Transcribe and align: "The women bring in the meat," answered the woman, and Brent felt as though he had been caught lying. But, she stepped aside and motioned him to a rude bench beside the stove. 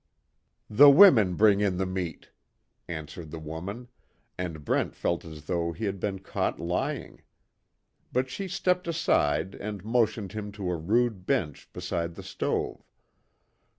"The 0.67 0.89
women 0.89 1.35
bring 1.35 1.61
in 1.61 1.77
the 1.77 1.85
meat," 1.85 2.31
answered 2.87 3.29
the 3.29 3.37
woman, 3.37 3.87
and 4.35 4.65
Brent 4.65 4.95
felt 4.95 5.23
as 5.23 5.45
though 5.45 5.73
he 5.73 5.85
had 5.85 5.99
been 5.99 6.17
caught 6.17 6.59
lying. 6.59 7.21
But, 8.11 8.27
she 8.27 8.47
stepped 8.47 8.87
aside 8.87 9.53
and 9.53 9.85
motioned 9.85 10.31
him 10.31 10.51
to 10.53 10.71
a 10.71 10.75
rude 10.75 11.27
bench 11.27 11.69
beside 11.71 12.15
the 12.15 12.23
stove. 12.23 12.83